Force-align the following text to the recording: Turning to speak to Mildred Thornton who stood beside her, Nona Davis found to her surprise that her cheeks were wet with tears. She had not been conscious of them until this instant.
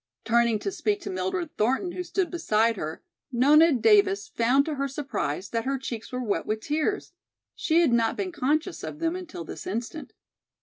Turning 0.25 0.57
to 0.57 0.71
speak 0.71 0.99
to 0.99 1.11
Mildred 1.11 1.55
Thornton 1.59 1.91
who 1.91 2.01
stood 2.01 2.31
beside 2.31 2.75
her, 2.75 3.03
Nona 3.31 3.71
Davis 3.71 4.27
found 4.29 4.65
to 4.65 4.73
her 4.73 4.87
surprise 4.87 5.49
that 5.49 5.65
her 5.65 5.77
cheeks 5.77 6.11
were 6.11 6.23
wet 6.23 6.47
with 6.47 6.61
tears. 6.61 7.13
She 7.53 7.81
had 7.81 7.93
not 7.93 8.17
been 8.17 8.31
conscious 8.31 8.83
of 8.83 8.97
them 8.97 9.15
until 9.15 9.43
this 9.43 9.67
instant. 9.67 10.13